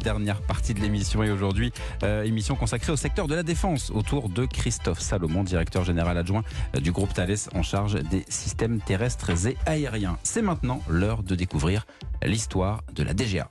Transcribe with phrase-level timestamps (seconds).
[0.00, 1.72] dernière partie de l'émission et aujourd'hui,
[2.02, 6.42] euh, émission consacrée au secteur de la défense autour de Christophe Salomon, directeur général adjoint
[6.74, 10.18] euh, du groupe Thales en charge des systèmes terrestres et aériens.
[10.22, 11.86] C'est maintenant l'heure de découvrir
[12.24, 13.48] l'histoire de la DGA.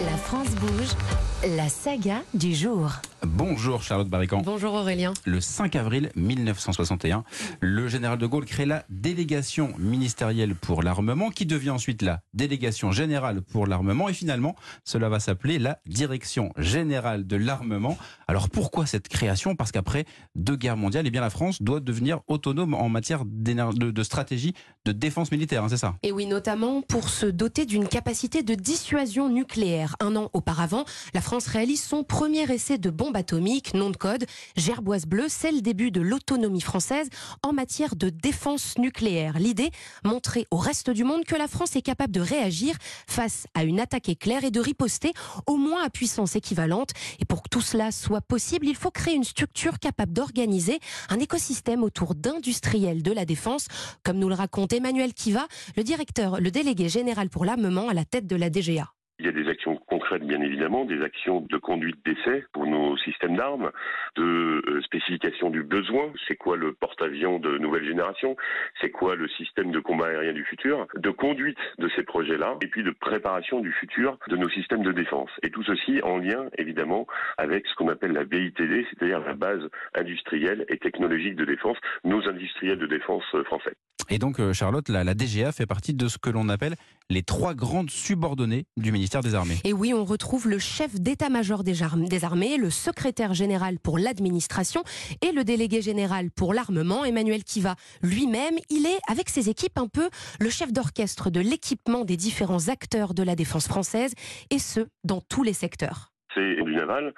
[0.00, 2.90] La France bouge, la saga du jour.
[3.26, 4.42] Bonjour Charlotte Barrican.
[4.44, 5.14] Bonjour Aurélien.
[5.24, 7.24] Le 5 avril 1961,
[7.60, 12.92] le général de Gaulle crée la délégation ministérielle pour l'armement qui devient ensuite la délégation
[12.92, 14.54] générale pour l'armement et finalement
[14.84, 17.96] cela va s'appeler la direction générale de l'armement.
[18.28, 19.56] Alors pourquoi cette création?
[19.56, 23.90] Parce qu'après deux guerres mondiales, eh bien la France doit devenir autonome en matière de,
[23.90, 27.88] de stratégie de défense militaire, hein, c'est ça Et oui, notamment pour se doter d'une
[27.88, 29.96] capacité de dissuasion nucléaire.
[30.00, 30.84] Un an auparavant,
[31.14, 35.26] la France réalise son premier essai de bombe atomique, nom de code, Gerboise Bleue.
[35.28, 37.08] C'est le début de l'autonomie française
[37.42, 39.38] en matière de défense nucléaire.
[39.38, 39.70] L'idée,
[40.04, 43.80] montrer au reste du monde que la France est capable de réagir face à une
[43.80, 45.12] attaque éclair et de riposter
[45.46, 46.90] au moins à puissance équivalente.
[47.20, 50.78] Et pour que tout cela soit possible, il faut créer une structure capable d'organiser
[51.08, 53.68] un écosystème autour d'industriels de la défense,
[54.02, 58.04] comme nous le raconte Emmanuel Kiva, le directeur, le délégué général pour l'armement à la
[58.04, 58.93] tête de la DGA.
[59.24, 62.94] Il y a des actions concrètes, bien évidemment, des actions de conduite d'essai pour nos
[62.98, 63.70] systèmes d'armes,
[64.16, 68.36] de euh, spécification du besoin, c'est quoi le porte-avions de nouvelle génération,
[68.82, 72.66] c'est quoi le système de combat aérien du futur, de conduite de ces projets-là, et
[72.66, 75.30] puis de préparation du futur de nos systèmes de défense.
[75.42, 77.06] Et tout ceci en lien, évidemment,
[77.38, 79.62] avec ce qu'on appelle la BITD, c'est-à-dire la base
[79.94, 83.72] industrielle et technologique de défense, nos industriels de défense euh, français.
[84.10, 86.74] Et donc, euh, Charlotte, la, la DGA fait partie de ce que l'on appelle
[87.10, 89.58] les trois grandes subordonnées du ministère des Armées.
[89.64, 94.82] Et oui, on retrouve le chef d'état-major des, armées, le secrétaire général pour l'administration
[95.20, 97.76] et le délégué général pour l'armement, Emmanuel Kiva.
[98.02, 100.08] Lui-même, il est, avec ses équipes, un peu
[100.40, 104.12] le chef d'orchestre de l'équipement des différents acteurs de la défense française,
[104.50, 107.14] et ce, dans tous les secteurs c'est du naval,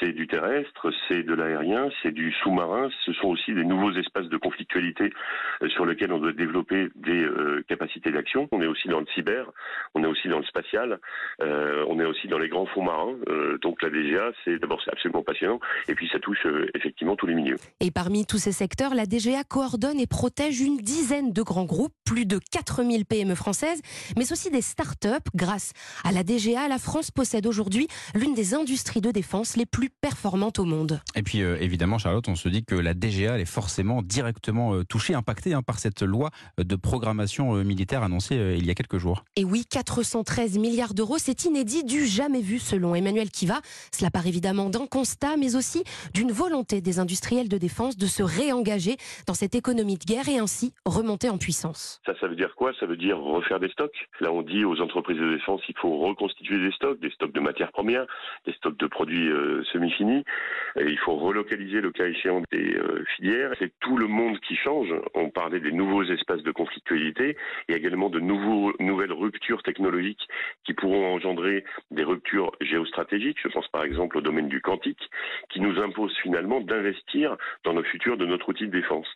[0.00, 2.88] c'est du terrestre, c'est de l'aérien, c'est du sous-marin.
[3.04, 5.12] Ce sont aussi des nouveaux espaces de conflictualité
[5.62, 8.48] euh, sur lesquels on doit développer des euh, capacités d'action.
[8.52, 9.50] On est aussi dans le cyber,
[9.94, 10.98] on est aussi dans le spatial,
[11.42, 13.16] euh, on est aussi dans les grands fonds marins.
[13.62, 17.34] donc la DGA, c'est d'abord c'est absolument passionnant, et puis ça touche effectivement tous les
[17.34, 17.56] milieux.
[17.80, 21.92] Et parmi tous ces secteurs, la DGA coordonne et protège une dizaine de grands groupes,
[22.04, 23.80] plus de 4000 PME françaises,
[24.16, 25.22] mais aussi des start-up.
[25.34, 25.72] Grâce
[26.04, 30.58] à la DGA, la France possède aujourd'hui l'une des industries de défense les plus performantes
[30.58, 31.00] au monde.
[31.14, 34.84] Et puis euh, évidemment, Charlotte, on se dit que la DGA est forcément directement euh,
[34.84, 38.98] touchée, impactée hein, par cette loi de programmation euh, militaire annoncée il y a quelques
[38.98, 39.24] jours.
[39.36, 43.60] Et oui, 413 milliards d'euros, c'est inédit, du jamais vu selon Emmanuel Kiva.
[43.92, 45.84] Cela part évidemment d'un constat, mais aussi
[46.14, 48.96] d'une volonté des industriels de défense de se réengager
[49.26, 52.00] dans cette économie de guerre et ainsi remonter en puissance.
[52.06, 52.72] Ça, ça veut dire quoi?
[52.80, 53.96] Ça veut dire refaire des stocks?
[54.20, 57.40] Là, on dit aux entreprises de défense, il faut reconstituer des stocks, des stocks de
[57.40, 58.06] matières premières,
[58.46, 60.24] des stocks de produits euh, semi-finis.
[60.76, 63.52] il faut relocaliser le cas échéant des euh, filières.
[63.58, 64.88] C'est tout le monde qui change.
[65.14, 67.36] On parlait des nouveaux espaces de conflictualité.
[67.68, 70.26] Il y a également de nouveaux, nouvelles ruptures technologiques
[70.64, 73.38] qui pourront engendrer des ruptures géostratégiques.
[73.42, 75.10] Je pense par exemple au domaine du quantique,
[75.50, 79.06] qui nous impose finalement d'investir dans le futur de notre outil de défense.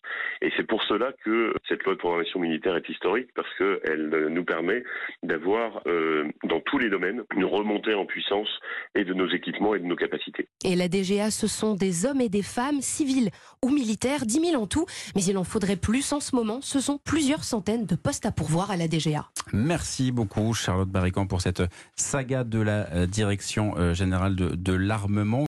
[0.43, 4.45] Et c'est pour cela que cette loi de programmation militaire est historique, parce qu'elle nous
[4.45, 4.83] permet
[5.23, 8.49] d'avoir, euh, dans tous les domaines, une remontée en puissance
[8.95, 10.49] et de nos équipements et de nos capacités.
[10.65, 13.31] Et la DGA, ce sont des hommes et des femmes, civils
[13.63, 16.61] ou militaires, 10 000 en tout, mais il en faudrait plus en ce moment.
[16.63, 19.29] Ce sont plusieurs centaines de postes à pourvoir à la DGA.
[19.53, 21.63] Merci beaucoup Charlotte Barrican pour cette
[21.97, 25.39] saga de la euh, direction euh, générale de, de l'armement.